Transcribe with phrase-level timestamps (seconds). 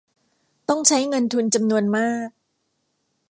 [0.69, 2.29] ต้องใช้เงินทุนจำนวนมาก